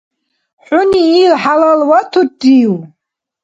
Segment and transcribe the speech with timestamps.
[0.65, 2.73] -ХӀуни ил хӀялалватуррив?